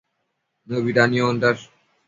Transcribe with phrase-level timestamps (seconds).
[0.67, 1.65] Nëbida niondash